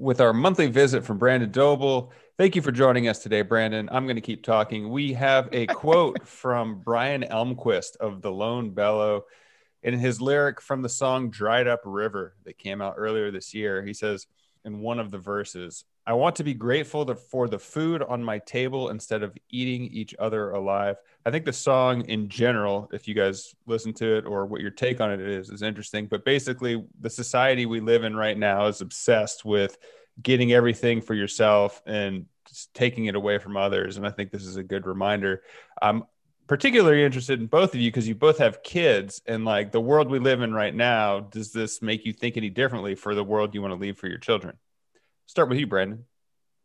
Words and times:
with 0.00 0.20
our 0.20 0.32
monthly 0.32 0.66
visit 0.66 1.04
from 1.04 1.18
Brandon 1.18 1.50
Doble. 1.50 2.10
Thank 2.38 2.56
you 2.56 2.62
for 2.62 2.72
joining 2.72 3.06
us 3.06 3.18
today, 3.18 3.42
Brandon. 3.42 3.86
I'm 3.92 4.06
going 4.06 4.16
to 4.16 4.22
keep 4.22 4.42
talking. 4.42 4.88
We 4.88 5.12
have 5.12 5.50
a 5.52 5.66
quote 5.66 6.26
from 6.26 6.80
Brian 6.80 7.22
Elmquist 7.22 7.96
of 7.98 8.22
The 8.22 8.32
Lone 8.32 8.70
Bellow 8.70 9.26
in 9.82 9.98
his 9.98 10.18
lyric 10.18 10.62
from 10.62 10.80
the 10.80 10.88
song 10.88 11.28
Dried 11.28 11.68
Up 11.68 11.82
River 11.84 12.34
that 12.44 12.56
came 12.56 12.80
out 12.80 12.94
earlier 12.96 13.30
this 13.30 13.52
year. 13.52 13.84
He 13.84 13.92
says 13.92 14.26
in 14.64 14.80
one 14.80 14.98
of 14.98 15.10
the 15.10 15.18
verses, 15.18 15.84
I 16.06 16.14
want 16.14 16.36
to 16.36 16.44
be 16.44 16.54
grateful 16.54 17.14
for 17.14 17.48
the 17.48 17.58
food 17.58 18.02
on 18.02 18.24
my 18.24 18.38
table 18.40 18.88
instead 18.88 19.22
of 19.22 19.36
eating 19.50 19.84
each 19.92 20.14
other 20.18 20.50
alive. 20.52 20.96
I 21.24 21.30
think 21.30 21.44
the 21.44 21.52
song 21.52 22.02
in 22.06 22.28
general, 22.28 22.88
if 22.92 23.06
you 23.06 23.14
guys 23.14 23.54
listen 23.66 23.92
to 23.94 24.16
it 24.16 24.26
or 24.26 24.46
what 24.46 24.60
your 24.60 24.70
take 24.70 25.00
on 25.00 25.12
it 25.12 25.20
is, 25.20 25.50
is 25.50 25.62
interesting. 25.62 26.06
But 26.06 26.24
basically, 26.24 26.84
the 27.00 27.10
society 27.10 27.66
we 27.66 27.80
live 27.80 28.04
in 28.04 28.16
right 28.16 28.36
now 28.36 28.66
is 28.66 28.80
obsessed 28.80 29.44
with 29.44 29.78
getting 30.22 30.52
everything 30.52 31.00
for 31.00 31.14
yourself 31.14 31.82
and 31.86 32.26
taking 32.74 33.06
it 33.06 33.14
away 33.14 33.38
from 33.38 33.56
others. 33.56 33.96
And 33.96 34.06
I 34.06 34.10
think 34.10 34.30
this 34.30 34.44
is 34.44 34.56
a 34.56 34.62
good 34.62 34.86
reminder. 34.86 35.42
I'm 35.80 36.04
particularly 36.50 37.04
interested 37.04 37.38
in 37.38 37.46
both 37.46 37.74
of 37.74 37.80
you 37.80 37.92
because 37.92 38.08
you 38.08 38.14
both 38.16 38.38
have 38.38 38.60
kids 38.64 39.22
and 39.24 39.44
like 39.44 39.70
the 39.70 39.80
world 39.80 40.10
we 40.10 40.18
live 40.18 40.42
in 40.42 40.52
right 40.52 40.74
now. 40.74 41.20
Does 41.20 41.52
this 41.52 41.80
make 41.80 42.04
you 42.04 42.12
think 42.12 42.36
any 42.36 42.50
differently 42.50 42.96
for 42.96 43.14
the 43.14 43.22
world 43.22 43.54
you 43.54 43.62
want 43.62 43.70
to 43.70 43.78
leave 43.78 43.96
for 43.96 44.08
your 44.08 44.18
children? 44.18 44.56
Start 45.26 45.48
with 45.48 45.60
you, 45.60 45.68
Brandon. 45.68 46.06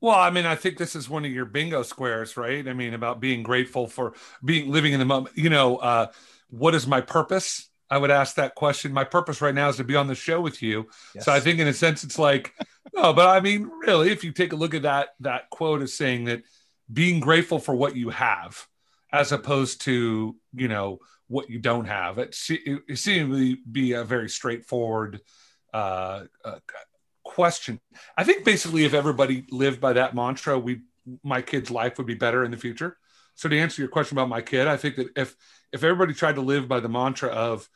Well, 0.02 0.16
I 0.16 0.32
mean, 0.32 0.48
I 0.48 0.56
think 0.56 0.80
this 0.80 0.96
is 0.96 1.08
one 1.08 1.24
of 1.24 1.30
your 1.30 1.46
bingo 1.46 1.84
squares, 1.84 2.36
right? 2.36 2.68
I 2.68 2.74
mean, 2.74 2.96
about 2.96 3.20
being 3.20 3.44
grateful 3.44 3.86
for 3.86 4.14
being 4.44 4.72
living 4.72 4.94
in 4.94 4.98
the 4.98 5.06
moment. 5.06 5.38
You 5.38 5.52
know, 5.52 5.78
uh, 5.78 6.08
what 6.50 6.74
is 6.74 6.88
my 6.88 7.02
purpose? 7.02 7.70
I 7.88 8.00
would 8.00 8.10
ask 8.10 8.38
that 8.38 8.56
question. 8.56 8.92
My 8.92 9.04
purpose 9.04 9.40
right 9.40 9.54
now 9.54 9.70
is 9.70 9.78
to 9.78 9.84
be 9.84 9.96
on 9.96 10.08
the 10.08 10.16
show 10.16 10.42
with 10.42 10.64
you. 10.64 10.88
Yes. 11.14 11.26
So 11.26 11.32
I 11.32 11.40
think, 11.40 11.60
in 11.60 11.68
a 11.68 11.74
sense, 11.74 12.04
it's 12.04 12.18
like, 12.18 12.56
no, 12.96 13.14
but 13.14 13.28
I 13.28 13.40
mean, 13.40 13.70
really, 13.86 14.10
if 14.10 14.24
you 14.24 14.32
take 14.32 14.52
a 14.52 14.56
look 14.56 14.74
at 14.74 14.82
that 14.82 15.10
that 15.20 15.52
quote 15.52 15.84
is 15.84 15.94
saying 15.94 16.24
that 16.26 16.42
being 16.92 17.20
grateful 17.20 17.60
for 17.60 17.76
what 17.76 17.96
you 17.96 18.10
have, 18.10 18.68
as 19.16 19.32
opposed 19.32 19.82
to 19.82 20.36
you 20.54 20.68
know 20.68 21.00
what 21.28 21.50
you 21.50 21.60
don't 21.60 21.86
have, 21.86 22.20
it, 22.20 22.38
it 22.50 22.98
seems 22.98 23.36
to 23.36 23.58
be 23.72 23.94
a 23.94 24.04
very 24.04 24.30
straightforward 24.30 25.22
uh, 25.74 26.26
uh, 26.44 26.60
question. 27.24 27.80
I 28.16 28.24
think 28.24 28.46
basically 28.46 28.86
if 28.86 28.94
everybody 28.94 29.46
lived 29.50 29.82
by 29.82 29.94
that 29.94 30.14
mantra, 30.14 30.60
we 30.60 30.82
my 31.24 31.42
kid's 31.42 31.72
life 31.72 31.98
would 31.98 32.08
be 32.08 32.16
better 32.16 32.44
in 32.44 32.52
the 32.52 32.58
future. 32.58 32.98
So 33.36 33.50
to 33.50 33.60
answer 33.60 33.82
your 33.82 33.90
question 33.90 34.18
about 34.18 34.30
my 34.30 34.42
kid, 34.42 34.68
I 34.68 34.78
think 34.78 34.98
that 34.98 35.08
if 35.16 35.36
if 35.72 35.84
everybody 35.84 36.14
tried 36.14 36.36
to 36.36 36.42
live 36.42 36.68
by 36.68 36.80
the 36.80 36.90
mantra 36.90 37.30
of 37.30 37.68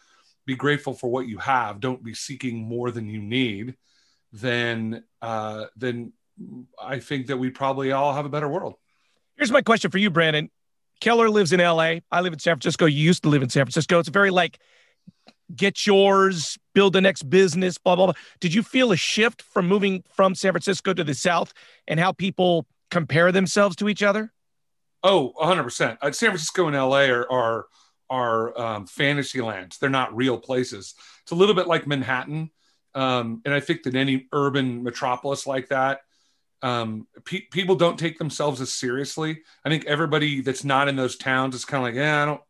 be 0.46 0.56
grateful 0.56 0.94
for 0.94 1.10
what 1.10 1.28
you 1.28 1.38
have, 1.38 1.80
don't 1.80 2.04
be 2.04 2.14
seeking 2.14 2.58
more 2.58 2.92
than 2.92 3.08
you 3.08 3.22
need, 3.22 3.76
then 4.32 5.04
uh, 5.22 5.66
then 5.76 6.14
I 6.82 7.00
think 7.00 7.28
that 7.28 7.38
we 7.38 7.50
probably 7.50 7.92
all 7.92 8.14
have 8.14 8.26
a 8.26 8.30
better 8.30 8.48
world. 8.48 8.76
Here's 9.36 9.52
my 9.52 9.62
question 9.62 9.90
for 9.92 9.98
you, 9.98 10.10
Brandon. 10.10 10.50
Keller 11.00 11.30
lives 11.30 11.54
in 11.54 11.60
LA. 11.60 11.96
I 12.12 12.22
live 12.22 12.34
in 12.34 12.40
San 12.40 12.56
Francisco. 12.56 12.86
You 12.86 13.04
used 13.04 13.24
to 13.24 13.30
live 13.30 13.42
in 13.42 13.50
San 13.50 13.66
Francisco. 13.66 14.00
It's 14.00 14.10
very 14.10 14.32
like 14.32 14.60
get 15.56 15.86
yours, 15.86 16.58
build 16.74 16.94
the 16.94 17.02
next 17.02 17.24
business, 17.30 17.78
blah, 17.78 17.96
blah, 17.96 18.08
blah. 18.08 18.16
Did 18.40 18.54
you 18.54 18.64
feel 18.64 18.92
a 18.92 18.98
shift 18.98 19.42
from 19.42 19.68
moving 19.68 20.04
from 20.14 20.36
San 20.36 20.52
Francisco 20.52 20.94
to 20.94 21.04
the 21.04 21.14
South 21.14 21.54
and 21.88 22.00
how 22.00 22.12
people 22.12 22.66
compare 22.92 23.32
themselves 23.32 23.76
to 23.78 23.90
each 23.90 24.04
other? 24.04 24.32
Oh, 25.04 25.34
100%. 25.42 25.98
Uh, 26.02 26.12
San 26.12 26.30
Francisco 26.30 26.68
and 26.68 26.76
LA 26.76 27.06
are, 27.06 27.32
are, 27.32 27.66
are 28.10 28.60
um, 28.60 28.88
fantasy 28.88 29.42
lands. 29.42 29.78
They're 29.78 29.90
not 29.90 30.16
real 30.16 30.38
places. 30.38 30.94
It's 31.24 31.32
a 31.32 31.36
little 31.36 31.56
bit 31.56 31.68
like 31.68 31.88
Manhattan. 31.88 32.52
Um, 32.94 33.42
and 33.46 33.54
I 33.54 33.60
think 33.60 33.84
that 33.84 33.96
any 33.96 34.28
urban 34.34 34.84
metropolis 34.84 35.48
like 35.48 35.70
that, 35.70 36.02
um, 36.62 37.08
pe- 37.26 37.48
people 37.52 37.76
don't 37.76 37.98
take 37.98 38.18
themselves 38.18 38.62
as 38.62 38.72
seriously. 38.72 39.42
I 39.64 39.70
think 39.70 39.86
everybody 39.86 40.42
that's 40.42 40.64
not 40.64 40.88
in 40.88 40.96
those 40.96 41.16
towns 41.16 41.56
is 41.56 41.66
kind 41.66 41.82
of 41.82 41.88
like, 41.88 41.96
yeah, 41.96 42.24
I 42.24 42.26
don't, 42.26 42.42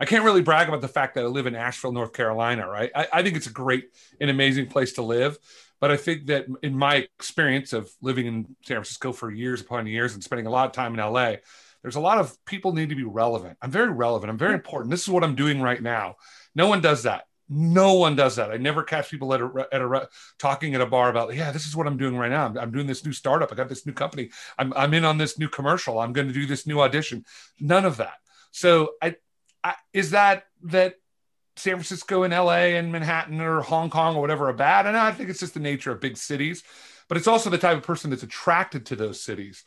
I 0.00 0.04
can't 0.04 0.24
really 0.24 0.42
brag 0.42 0.68
about 0.68 0.80
the 0.80 0.88
fact 0.88 1.14
that 1.14 1.24
I 1.24 1.26
live 1.26 1.46
in 1.46 1.54
Asheville, 1.54 1.92
North 1.92 2.12
Carolina, 2.12 2.68
right? 2.68 2.90
I, 2.94 3.08
I 3.12 3.22
think 3.22 3.36
it's 3.36 3.48
a 3.48 3.52
great 3.52 3.88
and 4.20 4.30
amazing 4.30 4.68
place 4.68 4.92
to 4.94 5.02
live. 5.02 5.38
But 5.80 5.90
I 5.90 5.96
think 5.96 6.26
that 6.26 6.46
in 6.62 6.76
my 6.76 6.96
experience 7.18 7.72
of 7.72 7.90
living 8.00 8.26
in 8.26 8.44
San 8.62 8.76
Francisco 8.76 9.12
for 9.12 9.30
years 9.30 9.60
upon 9.60 9.86
years 9.86 10.14
and 10.14 10.22
spending 10.22 10.46
a 10.46 10.50
lot 10.50 10.66
of 10.66 10.72
time 10.72 10.94
in 10.94 11.00
LA, 11.00 11.36
there's 11.82 11.96
a 11.96 12.00
lot 12.00 12.18
of 12.18 12.36
people 12.44 12.72
need 12.72 12.88
to 12.88 12.96
be 12.96 13.04
relevant. 13.04 13.58
I'm 13.62 13.70
very 13.70 13.90
relevant. 13.90 14.30
I'm 14.30 14.38
very 14.38 14.54
important. 14.54 14.90
This 14.90 15.02
is 15.02 15.08
what 15.08 15.22
I'm 15.22 15.36
doing 15.36 15.62
right 15.62 15.80
now. 15.80 16.16
No 16.54 16.66
one 16.66 16.80
does 16.80 17.04
that. 17.04 17.27
No 17.48 17.94
one 17.94 18.14
does 18.14 18.36
that. 18.36 18.50
I 18.50 18.56
never 18.58 18.82
catch 18.82 19.10
people 19.10 19.32
at 19.32 19.40
a, 19.40 19.68
at 19.72 19.80
a 19.80 20.08
talking 20.38 20.74
at 20.74 20.80
a 20.80 20.86
bar 20.86 21.08
about, 21.08 21.34
yeah, 21.34 21.50
this 21.50 21.66
is 21.66 21.74
what 21.74 21.86
I'm 21.86 21.96
doing 21.96 22.16
right 22.16 22.30
now. 22.30 22.46
I'm, 22.46 22.58
I'm 22.58 22.70
doing 22.70 22.86
this 22.86 23.04
new 23.04 23.12
startup. 23.12 23.50
I 23.50 23.54
got 23.54 23.68
this 23.68 23.86
new 23.86 23.92
company. 23.92 24.30
I'm, 24.58 24.72
I'm 24.76 24.92
in 24.92 25.04
on 25.04 25.16
this 25.16 25.38
new 25.38 25.48
commercial. 25.48 25.98
I'm 25.98 26.12
going 26.12 26.28
to 26.28 26.34
do 26.34 26.46
this 26.46 26.66
new 26.66 26.80
audition. 26.80 27.24
None 27.58 27.84
of 27.86 27.96
that. 27.96 28.18
So 28.50 28.92
I, 29.00 29.16
is 29.92 30.10
that 30.10 30.44
that 30.64 30.94
San 31.56 31.74
Francisco 31.74 32.22
and 32.22 32.32
LA 32.32 32.76
and 32.76 32.92
Manhattan 32.92 33.40
or 33.40 33.60
Hong 33.62 33.90
Kong 33.90 34.16
or 34.16 34.20
whatever 34.20 34.48
are 34.48 34.54
bad? 34.54 34.86
And 34.86 34.96
I 34.96 35.12
think 35.12 35.28
it's 35.28 35.40
just 35.40 35.54
the 35.54 35.60
nature 35.60 35.90
of 35.90 36.00
big 36.00 36.16
cities, 36.16 36.62
but 37.08 37.16
it's 37.16 37.26
also 37.26 37.50
the 37.50 37.58
type 37.58 37.76
of 37.76 37.82
person 37.82 38.10
that's 38.10 38.22
attracted 38.22 38.86
to 38.86 38.96
those 38.96 39.20
cities 39.20 39.64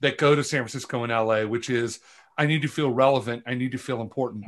that 0.00 0.18
go 0.18 0.34
to 0.34 0.44
San 0.44 0.60
Francisco 0.60 1.02
and 1.04 1.12
LA, 1.12 1.42
which 1.42 1.70
is 1.70 2.00
I 2.36 2.46
need 2.46 2.62
to 2.62 2.68
feel 2.68 2.90
relevant, 2.90 3.44
I 3.46 3.54
need 3.54 3.72
to 3.72 3.78
feel 3.78 4.00
important. 4.00 4.46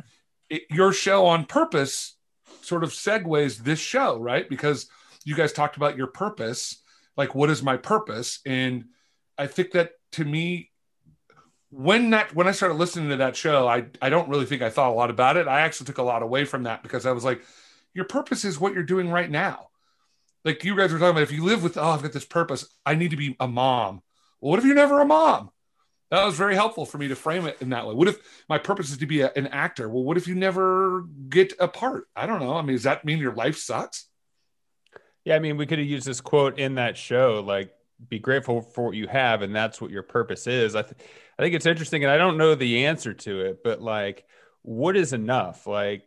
It, 0.49 0.63
your 0.71 0.93
show 0.93 1.27
on 1.27 1.47
purpose 1.47 2.17
sort 2.65 2.85
of 2.85 2.91
segues 2.91 3.59
this 3.59 3.79
show, 3.79 4.19
right? 4.19 4.49
Because 4.49 4.89
you 5.25 5.35
guys 5.35 5.53
talked 5.53 5.77
about 5.77 5.97
your 5.97 6.09
purpose, 6.09 6.83
like 7.17 7.35
what 7.35 7.51
is 7.51 7.63
my 7.63 7.77
purpose? 7.77 8.41
And 8.47 8.87
I 9.39 9.47
think 9.47 9.73
that 9.73 9.93
to 10.13 10.25
me, 10.25 10.71
when 11.71 12.11
that 12.11 12.35
when 12.35 12.47
I 12.47 12.53
started 12.53 12.75
listening 12.75 13.09
to 13.11 13.17
that 13.17 13.37
show, 13.37 13.67
I 13.67 13.87
I 14.01 14.11
don't 14.11 14.29
really 14.29 14.45
think 14.45 14.63
I 14.63 14.71
thought 14.71 14.91
a 14.91 14.95
lot 14.95 15.11
about 15.11 15.37
it. 15.37 15.49
I 15.49 15.61
actually 15.61 15.87
took 15.87 15.99
a 15.99 16.03
lot 16.03 16.23
away 16.23 16.45
from 16.45 16.65
that 16.65 16.83
because 16.83 17.07
I 17.07 17.13
was 17.13 17.25
like, 17.25 17.43
your 17.95 18.05
purpose 18.05 18.45
is 18.45 18.61
what 18.61 18.75
you're 18.75 18.83
doing 18.83 19.09
right 19.09 19.31
now. 19.31 19.69
Like 20.45 20.65
you 20.65 20.77
guys 20.77 20.93
were 20.93 20.99
talking 20.99 21.13
about, 21.13 21.23
if 21.23 21.33
you 21.33 21.45
live 21.45 21.63
with, 21.63 21.77
oh, 21.77 21.91
I've 21.91 22.03
got 22.03 22.13
this 22.13 22.25
purpose, 22.25 22.67
I 22.85 22.95
need 22.95 23.13
to 23.13 23.17
be 23.17 23.37
a 23.39 23.47
mom. 23.47 24.03
Well, 24.41 24.51
what 24.51 24.59
if 24.59 24.65
you're 24.65 24.75
never 24.75 25.01
a 25.01 25.07
mom? 25.07 25.51
That 26.13 26.27
was 26.27 26.37
very 26.37 26.55
helpful 26.55 26.85
for 26.85 26.99
me 26.99 27.09
to 27.09 27.17
frame 27.17 27.47
it 27.47 27.57
in 27.63 27.71
that 27.71 27.87
way. 27.87 27.95
What 27.95 28.07
if 28.07 28.19
my 28.47 28.59
purpose 28.59 28.91
is 28.91 28.99
to 28.99 29.07
be 29.07 29.23
a, 29.23 29.33
an 29.35 29.47
actor? 29.47 29.89
Well, 29.89 30.05
what 30.05 30.19
if 30.19 30.29
you 30.29 30.35
never 30.35 31.07
get 31.31 31.55
a 31.59 31.67
part? 31.67 32.07
I 32.15 32.27
don't 32.27 32.41
know. 32.41 32.55
I 32.55 32.61
mean, 32.61 32.77
does 32.77 32.83
that 32.83 33.03
mean 33.07 33.17
your 33.17 33.35
life 33.35 33.57
sucks? 33.57 34.09
Yeah, 35.25 35.37
I 35.37 35.39
mean, 35.39 35.57
we 35.57 35.65
could 35.65 35.79
have 35.79 35.89
used 35.89 36.07
this 36.07 36.21
quote 36.21 36.59
in 36.59 36.75
that 36.75 36.99
show, 36.99 37.43
like, 37.47 37.73
be 38.11 38.19
grateful 38.19 38.61
for 38.61 38.85
what 38.85 38.95
you 38.95 39.07
have, 39.07 39.41
and 39.41 39.57
that's 39.57 39.81
what 39.81 39.91
your 39.91 40.03
purpose 40.03 40.47
is. 40.47 40.77
I, 40.77 40.83
th- 40.83 40.97
I 41.39 41.43
think 41.43 41.55
it's 41.55 41.65
interesting, 41.65 42.05
and 42.05 42.11
I 42.11 42.19
don't 42.19 42.37
know 42.37 42.55
the 42.55 42.85
answer 42.85 43.15
to 43.15 43.41
it, 43.47 43.65
but 43.65 43.81
like, 43.81 44.27
what 44.61 44.99
is 44.99 45.15
enough? 45.15 45.67
Like, 45.67 46.07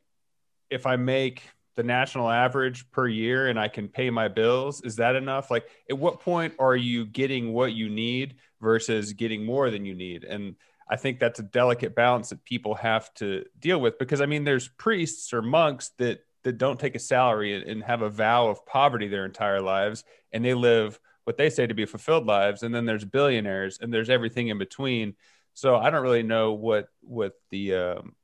if 0.69 0.85
I 0.85 0.97
make 0.97 1.41
the 1.75 1.83
national 1.83 2.29
average 2.29 2.89
per 2.91 3.07
year 3.07 3.47
and 3.47 3.59
I 3.59 3.67
can 3.67 3.87
pay 3.87 4.09
my 4.09 4.27
bills, 4.27 4.81
is 4.81 4.95
that 4.97 5.15
enough? 5.15 5.51
Like, 5.51 5.67
at 5.89 5.97
what 5.97 6.21
point 6.21 6.53
are 6.59 6.75
you 6.75 7.05
getting 7.05 7.53
what 7.53 7.73
you 7.73 7.89
need 7.89 8.35
versus 8.61 9.13
getting 9.13 9.45
more 9.45 9.69
than 9.69 9.85
you 9.85 9.93
need? 9.93 10.23
And 10.23 10.55
I 10.89 10.95
think 10.95 11.19
that's 11.19 11.39
a 11.39 11.43
delicate 11.43 11.95
balance 11.95 12.29
that 12.29 12.43
people 12.43 12.75
have 12.75 13.13
to 13.15 13.45
deal 13.59 13.79
with 13.79 13.97
because 13.97 14.21
I 14.21 14.25
mean, 14.25 14.43
there's 14.43 14.67
priests 14.67 15.33
or 15.33 15.41
monks 15.41 15.91
that 15.97 16.19
that 16.43 16.59
don't 16.59 16.79
take 16.79 16.93
a 16.93 16.99
salary 16.99 17.69
and 17.69 17.83
have 17.83 18.03
a 18.03 18.09
vow 18.09 18.49
of 18.49 18.65
poverty 18.67 19.07
their 19.07 19.25
entire 19.25 19.61
lives, 19.61 20.03
and 20.31 20.45
they 20.45 20.53
live 20.53 20.99
what 21.25 21.37
they 21.37 21.49
say 21.49 21.67
to 21.67 21.73
be 21.73 21.85
fulfilled 21.85 22.25
lives 22.25 22.63
and 22.63 22.73
then 22.73 22.85
there's 22.85 23.03
billionaires 23.03 23.79
and 23.81 23.93
there's 23.93 24.09
everything 24.09 24.47
in 24.47 24.57
between 24.57 25.15
so 25.53 25.75
i 25.75 25.89
don't 25.89 26.03
really 26.03 26.23
know 26.23 26.53
what 26.53 26.87
what 27.01 27.33
the 27.49 27.75
um, 27.75 28.15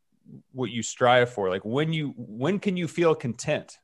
what 0.51 0.69
you 0.69 0.83
strive 0.83 1.29
for 1.29 1.49
like 1.49 1.65
when 1.65 1.93
you 1.93 2.13
when 2.17 2.59
can 2.59 2.77
you 2.77 2.87
feel 2.87 3.15
content? 3.15 3.77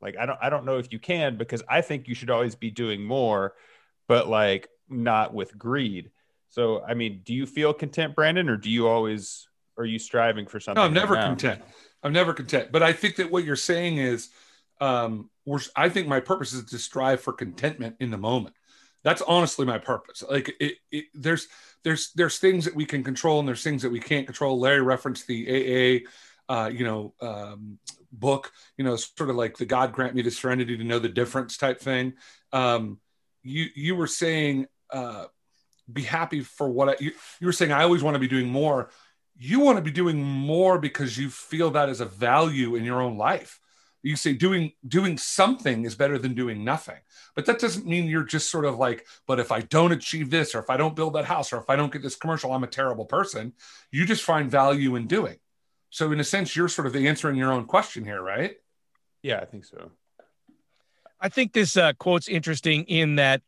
Like 0.00 0.16
i 0.16 0.26
don't 0.26 0.38
i 0.40 0.48
don't 0.48 0.64
know 0.64 0.78
if 0.78 0.92
you 0.92 0.98
can 0.98 1.36
because 1.36 1.62
i 1.68 1.80
think 1.80 2.06
you 2.06 2.14
should 2.14 2.30
always 2.30 2.54
be 2.54 2.70
doing 2.70 3.02
more 3.04 3.54
but 4.06 4.28
like 4.28 4.68
not 4.88 5.34
with 5.34 5.58
greed. 5.58 6.10
So 6.50 6.82
i 6.82 6.94
mean 6.94 7.22
do 7.24 7.34
you 7.34 7.46
feel 7.46 7.74
content 7.74 8.14
brandon 8.14 8.48
or 8.48 8.56
do 8.56 8.70
you 8.70 8.86
always 8.88 9.48
are 9.76 9.84
you 9.84 9.98
striving 9.98 10.46
for 10.46 10.60
something 10.60 10.80
no 10.80 10.86
i'm 10.86 10.94
never 10.94 11.14
right 11.14 11.24
content. 11.24 11.62
I'm 12.02 12.12
never 12.12 12.32
content. 12.32 12.70
But 12.70 12.82
i 12.82 12.92
think 12.92 13.16
that 13.16 13.30
what 13.30 13.44
you're 13.44 13.56
saying 13.56 13.98
is 13.98 14.30
um, 14.80 15.30
we're, 15.44 15.60
I 15.76 15.88
think 15.88 16.08
my 16.08 16.20
purpose 16.20 16.52
is 16.52 16.64
to 16.66 16.78
strive 16.78 17.20
for 17.20 17.32
contentment 17.32 17.96
in 18.00 18.10
the 18.10 18.18
moment. 18.18 18.54
That's 19.02 19.22
honestly 19.22 19.64
my 19.64 19.78
purpose. 19.78 20.22
Like 20.28 20.54
it, 20.60 20.74
it, 20.90 21.04
there's 21.14 21.48
there's 21.84 22.12
there's 22.12 22.38
things 22.38 22.64
that 22.64 22.74
we 22.74 22.84
can 22.84 23.02
control 23.02 23.38
and 23.38 23.48
there's 23.48 23.62
things 23.62 23.82
that 23.82 23.90
we 23.90 24.00
can't 24.00 24.26
control. 24.26 24.58
Larry 24.58 24.82
referenced 24.82 25.26
the 25.26 26.04
AA, 26.48 26.52
uh, 26.52 26.68
you 26.68 26.84
know, 26.84 27.14
um, 27.20 27.78
book. 28.12 28.52
You 28.76 28.84
know, 28.84 28.96
sort 28.96 29.30
of 29.30 29.36
like 29.36 29.56
the 29.56 29.66
God 29.66 29.92
grant 29.92 30.14
me 30.14 30.22
the 30.22 30.30
serenity 30.30 30.76
to 30.76 30.84
know 30.84 30.98
the 30.98 31.08
difference 31.08 31.56
type 31.56 31.80
thing. 31.80 32.14
Um, 32.52 32.98
you 33.42 33.66
you 33.74 33.96
were 33.96 34.06
saying 34.06 34.66
uh, 34.90 35.26
be 35.90 36.02
happy 36.02 36.40
for 36.40 36.68
what 36.68 36.88
I, 36.88 36.96
you, 37.00 37.12
you 37.40 37.46
were 37.46 37.52
saying. 37.52 37.72
I 37.72 37.82
always 37.82 38.02
want 38.02 38.14
to 38.14 38.20
be 38.20 38.28
doing 38.28 38.48
more. 38.48 38.90
You 39.36 39.60
want 39.60 39.76
to 39.76 39.82
be 39.82 39.92
doing 39.92 40.20
more 40.20 40.78
because 40.78 41.16
you 41.16 41.30
feel 41.30 41.70
that 41.70 41.88
as 41.88 42.00
a 42.00 42.06
value 42.06 42.74
in 42.74 42.84
your 42.84 43.00
own 43.00 43.16
life 43.16 43.60
you 44.08 44.16
say 44.16 44.32
doing 44.32 44.72
doing 44.86 45.18
something 45.18 45.84
is 45.84 45.94
better 45.94 46.18
than 46.18 46.34
doing 46.34 46.64
nothing. 46.64 46.96
But 47.34 47.44
that 47.44 47.58
doesn't 47.58 47.86
mean 47.86 48.06
you're 48.06 48.24
just 48.24 48.50
sort 48.50 48.64
of 48.64 48.78
like 48.78 49.06
but 49.26 49.38
if 49.38 49.52
i 49.52 49.60
don't 49.60 49.92
achieve 49.92 50.30
this 50.30 50.54
or 50.54 50.60
if 50.60 50.70
i 50.70 50.78
don't 50.78 50.96
build 50.96 51.14
that 51.14 51.26
house 51.26 51.52
or 51.52 51.58
if 51.58 51.68
i 51.68 51.76
don't 51.76 51.92
get 51.92 52.02
this 52.02 52.16
commercial 52.16 52.52
i'm 52.52 52.64
a 52.64 52.68
terrible 52.68 53.04
person. 53.04 53.52
You 53.92 54.06
just 54.06 54.24
find 54.24 54.50
value 54.50 54.96
in 54.96 55.06
doing. 55.06 55.36
So 55.90 56.10
in 56.10 56.20
a 56.20 56.24
sense 56.24 56.56
you're 56.56 56.68
sort 56.68 56.86
of 56.86 56.96
answering 56.96 57.36
your 57.36 57.52
own 57.52 57.66
question 57.66 58.04
here 58.04 58.22
right? 58.22 58.56
Yeah 59.22 59.40
i 59.40 59.44
think 59.44 59.66
so. 59.66 59.90
I 61.20 61.28
think 61.28 61.52
this 61.52 61.76
uh, 61.76 61.92
quote's 61.98 62.28
interesting 62.28 62.84
in 62.84 63.16
that 63.16 63.42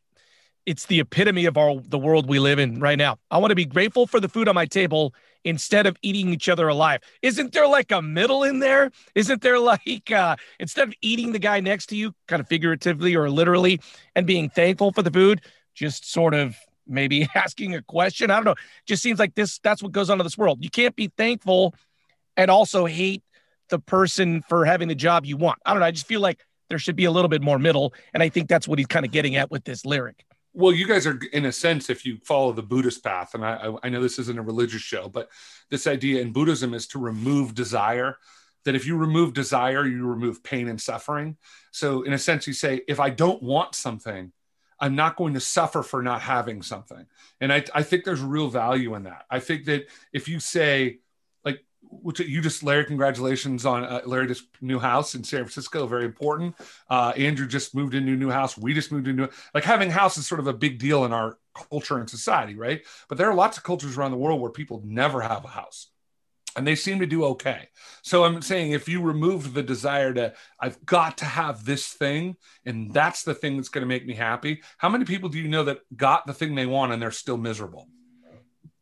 it's 0.70 0.87
the 0.87 1.00
epitome 1.00 1.46
of 1.46 1.56
our 1.56 1.81
the 1.88 1.99
world 1.99 2.28
we 2.28 2.38
live 2.38 2.61
in 2.61 2.78
right 2.78 2.96
now. 2.96 3.19
I 3.32 3.38
want 3.38 3.50
to 3.50 3.56
be 3.56 3.64
grateful 3.64 4.06
for 4.06 4.20
the 4.20 4.28
food 4.28 4.49
on 4.49 4.55
my 4.55 4.67
table 4.67 5.12
instead 5.43 5.84
of 5.84 5.96
eating 6.00 6.28
each 6.28 6.49
other 6.49 6.69
alive. 6.69 7.00
Isn't 7.22 7.52
there 7.52 7.67
like 7.67 7.90
a 7.90 8.00
middle 8.00 8.44
in 8.44 8.61
there? 8.61 8.93
Isn't 9.17 9.43
there 9.43 9.58
like 9.72 10.12
uh, 10.12 10.37
instead 10.61 10.87
of 10.87 10.94
eating 11.02 11.32
the 11.32 11.40
guy 11.40 11.58
next 11.58 11.87
to 11.87 11.96
you, 11.96 12.14
kind 12.28 12.38
of 12.38 12.46
figuratively 12.46 13.17
or 13.17 13.28
literally, 13.28 13.81
and 14.14 14.28
being 14.28 14.49
thankful 14.49 14.93
for 14.93 15.02
the 15.02 15.11
food, 15.11 15.40
just 15.75 16.08
sort 16.08 16.34
of 16.34 16.55
maybe 16.87 17.28
asking 17.34 17.75
a 17.75 17.82
question? 17.82 18.31
I 18.31 18.37
don't 18.37 18.44
know. 18.44 18.55
Just 18.87 19.02
seems 19.02 19.19
like 19.19 19.34
this. 19.34 19.58
That's 19.64 19.82
what 19.82 19.90
goes 19.90 20.08
on 20.08 20.20
in 20.20 20.25
this 20.25 20.38
world. 20.38 20.62
You 20.62 20.70
can't 20.70 20.94
be 20.94 21.11
thankful 21.17 21.75
and 22.37 22.49
also 22.49 22.87
hate 22.87 23.25
the 23.70 23.81
person 23.81 24.43
for 24.43 24.64
having 24.67 24.87
the 24.87 24.94
job 24.94 25.26
you 25.26 25.37
want. 25.37 25.58
I 25.67 25.72
don't 25.72 25.81
know. 25.81 25.87
I 25.87 25.90
just 25.90 26.06
feel 26.06 26.20
like 26.20 26.38
there 26.69 26.78
should 26.78 26.94
be 26.94 27.06
a 27.06 27.11
little 27.11 27.28
bit 27.28 27.43
more 27.43 27.58
middle, 27.58 27.93
and 28.14 28.22
I 28.22 28.28
think 28.28 28.49
that's 28.49 28.69
what 28.69 28.78
he's 28.78 28.87
kind 28.87 29.05
of 29.05 29.11
getting 29.11 29.34
at 29.34 29.50
with 29.50 29.64
this 29.64 29.84
lyric 29.84 30.25
well 30.52 30.73
you 30.73 30.87
guys 30.87 31.06
are 31.06 31.19
in 31.32 31.47
a 31.47 31.52
sense 31.52 31.91
if 31.91 32.05
you 32.05 32.19
follow 32.25 32.52
the 32.52 32.62
buddhist 32.62 33.02
path 33.05 33.35
and 33.35 33.44
I, 33.44 33.73
I 33.82 33.88
know 33.88 34.02
this 34.02 34.19
isn't 34.19 34.38
a 34.38 34.43
religious 34.43 34.82
show 34.82 35.08
but 35.08 35.29
this 35.70 35.87
idea 35.87 36.20
in 36.20 36.32
buddhism 36.32 36.75
is 36.75 36.87
to 36.88 36.99
remove 36.99 37.55
desire 37.55 38.17
that 38.64 38.75
if 38.75 38.87
you 38.87 38.97
remove 38.97 39.32
desire 39.32 39.87
you 39.87 40.06
remove 40.06 40.43
pain 40.43 40.69
and 40.69 40.81
suffering. 40.81 41.37
So 41.70 42.02
in 42.02 42.12
a 42.12 42.19
sense 42.19 42.47
you 42.47 42.52
say 42.52 42.82
if 42.88 43.00
i 43.00 43.11
don't 43.11 43.43
want 43.43 43.75
something 43.75 44.32
i'm 44.79 44.97
not 44.97 45.17
going 45.17 45.35
to 45.35 45.41
suffer 45.41 45.82
for 45.82 46.02
not 46.02 46.20
having 46.20 46.62
something. 46.62 47.06
And 47.41 47.53
i, 47.53 47.64
I 47.75 47.82
think 47.82 48.05
there's 48.05 48.23
real 48.23 48.49
value 48.49 48.94
in 48.94 49.05
that. 49.05 49.25
I 49.31 49.41
think 49.41 49.67
that 49.67 49.87
if 50.12 50.29
you 50.29 50.41
say 50.41 51.00
which 51.82 52.21
you 52.21 52.41
just 52.41 52.62
Larry, 52.62 52.85
congratulations 52.85 53.67
on 53.67 53.85
uh, 53.85 54.00
Larry 54.06 54.27
just 54.27 54.44
new 54.61 54.79
house 54.79 55.15
in 55.15 55.25
San 55.25 55.41
Francisco, 55.41 55.87
very 55.87 56.05
important. 56.05 56.55
Uh, 56.88 57.12
Andrew 57.17 57.47
just 57.47 57.75
moved 57.75 57.94
into 57.94 58.12
a 58.12 58.17
new 58.17 58.31
house. 58.31 58.56
We 58.56 58.75
just 58.75 58.93
moved 58.93 59.09
into 59.09 59.29
like 59.55 59.65
having 59.65 59.91
house 59.91 60.17
is 60.17 60.27
sort 60.27 60.41
of 60.41 60.47
a 60.47 60.53
big 60.53 60.79
deal 60.79 61.05
in 61.05 61.12
our 61.12 61.38
culture 61.55 61.99
and 61.99 62.09
society, 62.09 62.55
right? 62.55 62.82
But 63.09 63.19
there 63.19 63.29
are 63.29 63.35
lots 63.35 63.56
of 63.56 63.65
cultures 63.65 63.97
around 63.97 64.12
the 64.12 64.19
world 64.19 64.41
where 64.41 64.50
people 64.50 64.82
never 64.85 65.21
have 65.21 65.44
a 65.44 65.49
house 65.49 65.88
and 66.56 66.67
they 66.67 66.75
seem 66.75 66.99
to 67.00 67.06
do 67.06 67.25
okay. 67.25 67.69
So 68.03 68.25
I'm 68.25 68.43
saying 68.43 68.73
if 68.73 68.88
you 68.88 69.00
remove 69.00 69.55
the 69.55 69.62
desire 69.62 70.12
to, 70.15 70.35
I've 70.59 70.85
got 70.85 71.19
to 71.19 71.25
have 71.25 71.65
this 71.65 71.88
thing, 71.88 72.37
and 72.65 72.93
that's 72.93 73.23
the 73.23 73.35
thing 73.35 73.56
that's 73.56 73.69
going 73.69 73.82
to 73.82 73.88
make 73.88 74.06
me 74.06 74.15
happy. 74.15 74.62
How 74.79 74.88
many 74.88 75.05
people 75.05 75.29
do 75.29 75.38
you 75.38 75.49
know 75.49 75.65
that 75.65 75.79
got 75.97 76.27
the 76.27 76.35
thing 76.35 76.55
they 76.55 76.67
want 76.67 76.93
and 76.93 77.00
they're 77.00 77.11
still 77.11 77.37
miserable? 77.37 77.88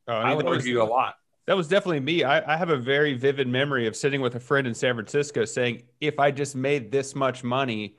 Oh, 0.07 0.13
I 0.13 0.35
would 0.35 0.47
argue 0.47 0.83
a 0.83 0.85
lot 0.85 1.17
that 1.49 1.57
was 1.57 1.67
definitely 1.67 2.01
me. 2.01 2.25
I, 2.25 2.55
I, 2.55 2.59
have 2.59 2.69
a 2.69 2.77
very 2.77 3.15
vivid 3.15 3.49
memory 3.49 3.87
of 3.87 3.97
sitting 3.97 4.21
with 4.21 4.35
a 4.35 4.41
friend 4.41 4.67
in 4.67 4.75
San 4.75 4.95
Francisco 4.95 5.47
saying, 5.47 5.85
if 5.99 6.19
I 6.19 6.31
just 6.31 6.55
made 6.55 6.93
this 6.93 7.15
much 7.15 7.43
money, 7.43 7.97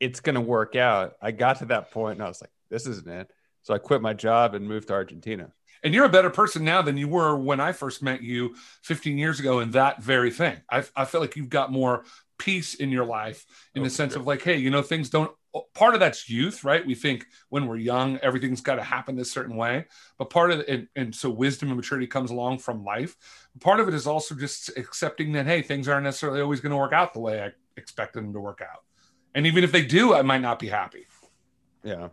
it's 0.00 0.20
going 0.20 0.34
to 0.34 0.40
work 0.40 0.76
out. 0.76 1.14
I 1.20 1.30
got 1.30 1.58
to 1.58 1.66
that 1.66 1.90
point 1.90 2.14
and 2.14 2.22
I 2.24 2.28
was 2.28 2.40
like, 2.40 2.48
this 2.70 2.86
isn't 2.86 3.06
it. 3.06 3.30
So 3.64 3.74
I 3.74 3.78
quit 3.78 4.00
my 4.00 4.14
job 4.14 4.54
and 4.54 4.66
moved 4.66 4.88
to 4.88 4.94
Argentina. 4.94 5.52
And 5.84 5.92
you're 5.92 6.06
a 6.06 6.08
better 6.08 6.30
person 6.30 6.64
now 6.64 6.80
than 6.80 6.96
you 6.96 7.06
were 7.06 7.36
when 7.36 7.60
I 7.60 7.72
first 7.72 8.02
met 8.02 8.22
you 8.22 8.54
15 8.84 9.18
years 9.18 9.40
ago 9.40 9.60
in 9.60 9.72
that 9.72 10.02
very 10.02 10.30
thing. 10.30 10.56
I, 10.70 10.82
I 10.96 11.04
feel 11.04 11.20
like 11.20 11.36
you've 11.36 11.50
got 11.50 11.70
more 11.70 12.04
peace 12.38 12.72
in 12.72 12.90
your 12.90 13.04
life 13.04 13.44
in 13.74 13.82
oh, 13.82 13.84
the 13.84 13.90
sense 13.90 14.14
sure. 14.14 14.22
of 14.22 14.26
like, 14.26 14.40
hey, 14.40 14.56
you 14.56 14.70
know, 14.70 14.80
things 14.80 15.10
don't 15.10 15.30
part 15.74 15.94
of 15.94 16.00
that's 16.00 16.28
youth, 16.28 16.64
right? 16.64 16.86
We 16.86 16.94
think 16.94 17.26
when 17.48 17.66
we're 17.66 17.76
young, 17.76 18.18
everything's 18.18 18.60
got 18.60 18.76
to 18.76 18.82
happen 18.82 19.16
this 19.16 19.30
certain 19.30 19.56
way. 19.56 19.86
But 20.18 20.30
part 20.30 20.50
of 20.50 20.60
it, 20.60 20.68
and, 20.68 20.88
and, 20.96 21.14
so 21.14 21.30
wisdom 21.30 21.68
and 21.68 21.76
maturity 21.76 22.06
comes 22.06 22.30
along 22.30 22.58
from 22.58 22.84
life. 22.84 23.16
Part 23.60 23.80
of 23.80 23.88
it 23.88 23.94
is 23.94 24.06
also 24.06 24.34
just 24.34 24.70
accepting 24.76 25.32
that, 25.32 25.46
hey, 25.46 25.62
things 25.62 25.88
aren't 25.88 26.04
necessarily 26.04 26.40
always 26.40 26.60
going 26.60 26.70
to 26.70 26.76
work 26.76 26.92
out 26.92 27.14
the 27.14 27.20
way 27.20 27.42
I 27.42 27.52
expected 27.76 28.22
them 28.22 28.32
to 28.32 28.40
work 28.40 28.60
out. 28.62 28.84
And 29.34 29.46
even 29.46 29.64
if 29.64 29.72
they 29.72 29.84
do, 29.84 30.14
I 30.14 30.22
might 30.22 30.40
not 30.40 30.58
be 30.58 30.68
happy. 30.68 31.06
Yeah. 31.84 32.08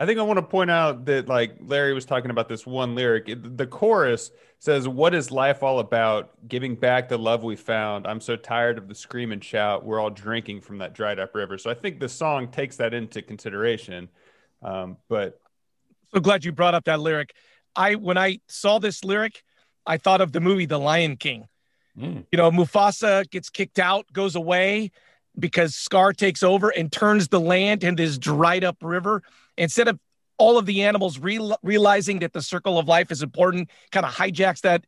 I 0.00 0.06
think 0.06 0.18
I 0.18 0.22
want 0.22 0.38
to 0.38 0.42
point 0.42 0.70
out 0.70 1.04
that 1.04 1.28
like 1.28 1.56
Larry 1.60 1.94
was 1.94 2.04
talking 2.04 2.30
about 2.30 2.48
this 2.48 2.66
one 2.66 2.94
lyric. 2.94 3.30
The 3.56 3.66
chorus 3.66 4.30
says, 4.58 4.88
"What 4.88 5.14
is 5.14 5.30
life 5.30 5.62
all 5.62 5.78
about? 5.78 6.30
Giving 6.48 6.74
back 6.74 7.08
the 7.08 7.18
love 7.18 7.44
we 7.44 7.54
found. 7.54 8.06
I'm 8.06 8.20
so 8.20 8.34
tired 8.34 8.76
of 8.76 8.88
the 8.88 8.94
scream 8.94 9.30
and 9.30 9.42
shout. 9.42 9.84
We're 9.84 10.00
all 10.00 10.10
drinking 10.10 10.62
from 10.62 10.78
that 10.78 10.94
dried 10.94 11.20
up 11.20 11.34
river." 11.34 11.58
So 11.58 11.70
I 11.70 11.74
think 11.74 12.00
the 12.00 12.08
song 12.08 12.48
takes 12.48 12.76
that 12.76 12.92
into 12.92 13.22
consideration. 13.22 14.08
Um, 14.62 14.96
but 15.08 15.40
so 16.12 16.20
glad 16.20 16.44
you 16.44 16.50
brought 16.50 16.74
up 16.74 16.84
that 16.84 16.98
lyric. 16.98 17.32
I 17.76 17.94
when 17.94 18.18
I 18.18 18.40
saw 18.48 18.80
this 18.80 19.04
lyric, 19.04 19.44
I 19.86 19.98
thought 19.98 20.20
of 20.20 20.32
the 20.32 20.40
movie 20.40 20.66
The 20.66 20.78
Lion 20.78 21.16
King. 21.16 21.46
Mm. 21.96 22.26
You 22.32 22.36
know, 22.36 22.50
Mufasa 22.50 23.30
gets 23.30 23.48
kicked 23.48 23.78
out, 23.78 24.06
goes 24.12 24.34
away 24.34 24.90
because 25.38 25.74
Scar 25.74 26.12
takes 26.12 26.42
over 26.42 26.70
and 26.70 26.90
turns 26.90 27.28
the 27.28 27.40
land 27.40 27.84
into 27.84 28.02
this 28.02 28.18
dried 28.18 28.64
up 28.64 28.76
river 28.82 29.22
instead 29.56 29.88
of 29.88 29.98
all 30.38 30.58
of 30.58 30.66
the 30.66 30.82
animals 30.82 31.18
re- 31.18 31.54
realizing 31.62 32.20
that 32.20 32.32
the 32.32 32.42
circle 32.42 32.78
of 32.78 32.88
life 32.88 33.10
is 33.10 33.22
important, 33.22 33.70
kind 33.92 34.04
of 34.04 34.12
hijacks 34.12 34.60
that 34.62 34.84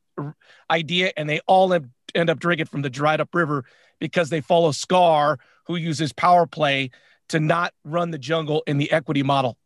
idea, 0.71 1.13
and 1.17 1.29
they 1.29 1.41
all 1.47 1.73
end 1.73 2.31
up 2.31 2.39
drinking 2.39 2.67
from 2.67 2.83
the 2.83 2.91
dried 2.91 3.21
up 3.21 3.35
river 3.35 3.65
because 4.01 4.31
they 4.31 4.41
follow 4.41 4.73
Scar, 4.73 5.39
who 5.67 5.77
uses 5.77 6.13
power 6.13 6.47
play 6.47 6.91
to 7.29 7.41
not 7.41 7.73
run 7.85 8.11
the 8.11 8.19
jungle 8.19 8.63
in 8.67 8.79
the 8.79 8.91
equity 8.91 9.23
model. 9.23 9.57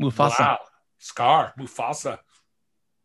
Mufasa. 0.00 0.38
Wow. 0.38 0.58
Scar, 0.98 1.54
Mufasa. 1.58 2.18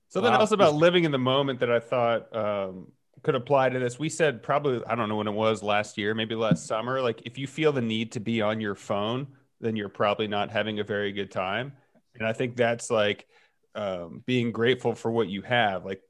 Something 0.09 0.31
wow. 0.31 0.39
else 0.39 0.51
about 0.51 0.75
living 0.75 1.05
in 1.05 1.12
the 1.12 1.17
moment 1.17 1.60
that 1.62 1.72
I 1.72 1.79
thought 1.79 2.36
um, 2.36 2.91
could 3.23 3.35
apply 3.35 3.69
to 3.69 3.79
this. 3.79 3.99
We 3.99 4.09
said 4.09 4.41
probably, 4.41 4.81
I 4.85 4.95
don't 4.95 5.09
know 5.09 5.15
when 5.15 5.27
it 5.27 5.33
was 5.33 5.61
last 5.61 5.97
year, 5.97 6.13
maybe 6.13 6.35
last 6.35 6.65
summer. 6.65 7.01
Like 7.01 7.21
if 7.25 7.37
you 7.37 7.47
feel 7.47 7.71
the 7.71 7.81
need 7.81 8.13
to 8.13 8.19
be 8.19 8.41
on 8.41 8.59
your 8.59 8.75
phone, 8.75 9.27
then 9.59 9.75
you're 9.75 9.89
probably 9.89 10.27
not 10.27 10.49
having 10.49 10.79
a 10.79 10.83
very 10.83 11.11
good 11.11 11.31
time. 11.31 11.73
And 12.15 12.27
I 12.27 12.33
think 12.33 12.55
that's 12.55 12.89
like 12.89 13.27
um, 13.75 14.23
being 14.25 14.51
grateful 14.51 14.95
for 14.95 15.11
what 15.11 15.29
you 15.29 15.43
have, 15.43 15.85
like 15.85 16.01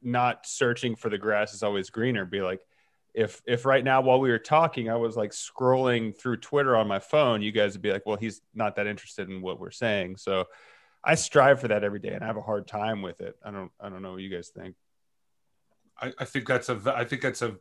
not 0.00 0.46
searching 0.46 0.96
for 0.96 1.08
the 1.10 1.18
grass 1.18 1.52
is 1.54 1.62
always 1.62 1.90
greener. 1.90 2.24
Be 2.24 2.42
like, 2.42 2.60
if 3.14 3.42
if 3.46 3.66
right 3.66 3.84
now 3.84 4.00
while 4.00 4.20
we 4.20 4.30
were 4.30 4.38
talking, 4.38 4.88
I 4.88 4.96
was 4.96 5.16
like 5.16 5.32
scrolling 5.32 6.16
through 6.16 6.38
Twitter 6.38 6.76
on 6.76 6.88
my 6.88 6.98
phone, 6.98 7.42
you 7.42 7.52
guys 7.52 7.74
would 7.74 7.82
be 7.82 7.92
like, 7.92 8.06
well, 8.06 8.16
he's 8.16 8.40
not 8.54 8.76
that 8.76 8.86
interested 8.86 9.28
in 9.28 9.42
what 9.42 9.60
we're 9.60 9.70
saying. 9.70 10.16
So 10.16 10.46
I 11.04 11.16
strive 11.16 11.60
for 11.60 11.68
that 11.68 11.84
every 11.84 11.98
day, 11.98 12.10
and 12.14 12.22
I 12.22 12.26
have 12.26 12.36
a 12.36 12.42
hard 12.42 12.66
time 12.66 13.02
with 13.02 13.20
it. 13.20 13.36
I 13.44 13.50
don't 13.50 13.70
I 13.80 13.90
don't 13.90 14.02
know 14.02 14.12
what 14.12 14.22
you 14.22 14.30
guys 14.30 14.48
think. 14.48 14.76
I, 16.00 16.12
I 16.18 16.24
think 16.24 16.46
that's 16.46 16.68
a 16.68 16.80
I 16.94 17.04
think 17.04 17.22
that's 17.22 17.42
a 17.42 17.56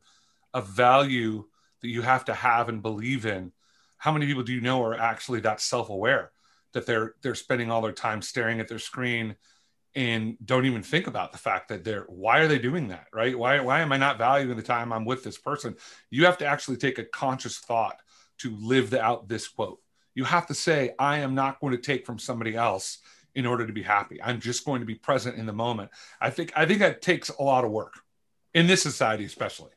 a 0.54 0.62
value 0.62 1.46
that 1.82 1.90
you 1.90 2.02
have 2.02 2.26
to 2.26 2.34
have 2.34 2.70
and 2.70 2.82
believe 2.82 3.26
in. 3.26 3.52
How 3.98 4.12
many 4.12 4.26
people 4.26 4.44
do 4.44 4.54
you 4.54 4.62
know 4.62 4.84
are 4.84 4.96
actually 4.96 5.42
that 5.42 5.62
self-aware 5.62 6.32
that 6.74 6.86
they're 6.86 7.16
they're 7.22 7.36
spending 7.36 7.70
all 7.72 7.82
their 7.82 7.92
time 7.92 8.22
staring 8.22 8.60
at 8.60 8.68
their 8.68 8.80
screen 8.80 9.36
and 9.94 10.38
don't 10.46 10.66
even 10.66 10.82
think 10.82 11.08
about 11.08 11.32
the 11.34 11.38
fact 11.38 11.68
that 11.68 11.84
they're 11.84 12.06
why 12.08 12.40
are 12.40 12.48
they 12.48 12.60
doing 12.60 12.88
that 12.90 13.08
right? 13.14 13.38
Why 13.38 13.60
why 13.60 13.82
am 13.82 13.92
i 13.92 13.98
not 13.98 14.18
valuing 14.18 14.56
the 14.56 14.64
time 14.64 14.94
i'm 14.94 15.06
with 15.06 15.24
this 15.24 15.38
person? 15.38 15.76
You 16.10 16.26
have 16.26 16.38
to 16.40 16.46
actually 16.46 16.78
take 16.78 16.98
a 16.98 17.06
conscious 17.06 17.58
thought 17.58 17.98
to 18.40 18.56
live 18.56 18.94
out 18.94 19.28
this 19.28 19.48
quote. 19.48 19.80
You 20.16 20.24
have 20.24 20.48
to 20.48 20.54
say 20.54 20.94
i 20.98 21.20
am 21.20 21.36
not 21.36 21.60
going 21.60 21.74
to 21.74 21.82
take 21.82 22.06
from 22.06 22.20
somebody 22.20 22.56
else 22.56 23.00
in 23.34 23.46
order 23.46 23.66
to 23.66 23.74
be 23.74 23.84
happy. 23.84 24.22
I'm 24.22 24.42
just 24.42 24.66
going 24.66 24.82
to 24.82 24.86
be 24.86 24.96
present 24.96 25.38
in 25.38 25.46
the 25.46 25.54
moment. 25.54 25.92
I 26.20 26.30
think 26.30 26.54
i 26.56 26.66
think 26.66 26.80
that 26.80 27.02
takes 27.02 27.30
a 27.30 27.44
lot 27.44 27.66
of 27.66 27.72
work 27.72 27.96
in 28.53 28.67
this 28.67 28.81
society 28.81 29.25
especially 29.25 29.72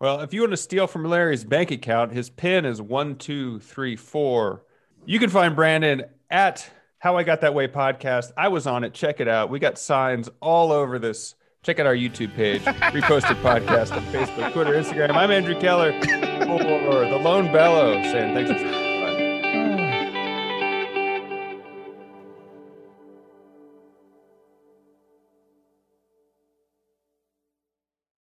well, 0.00 0.20
if 0.20 0.34
you 0.34 0.40
want 0.40 0.50
to 0.50 0.58
steal 0.58 0.86
from 0.86 1.04
Larry's 1.04 1.44
bank 1.44 1.70
account, 1.70 2.12
his 2.12 2.28
PIN 2.28 2.64
is 2.66 2.82
one, 2.82 3.16
two, 3.16 3.60
three, 3.60 3.96
four. 3.96 4.64
You 5.06 5.18
can 5.18 5.30
find 5.30 5.54
Brandon 5.54 6.04
at 6.28 6.68
How 6.98 7.16
I 7.16 7.22
Got 7.22 7.40
That 7.42 7.54
Way 7.54 7.68
podcast. 7.68 8.32
I 8.36 8.48
was 8.48 8.66
on 8.66 8.84
it. 8.84 8.92
Check 8.92 9.20
it 9.20 9.28
out. 9.28 9.50
We 9.50 9.60
got 9.60 9.78
signs 9.78 10.28
all 10.40 10.72
over 10.72 10.98
this. 10.98 11.36
Check 11.62 11.78
out 11.78 11.86
our 11.86 11.94
YouTube 11.94 12.34
page, 12.34 12.62
reposted 12.64 13.40
podcast 13.40 13.96
on 13.96 14.04
Facebook, 14.06 14.52
Twitter, 14.52 14.72
Instagram. 14.72 15.12
I'm 15.12 15.30
Andrew 15.30 15.58
Keller 15.58 15.92
for 16.02 17.08
The 17.08 17.18
Lone 17.22 17.50
Bellow 17.50 18.02
saying 18.02 18.34
thanks 18.34 18.50
for 18.50 18.83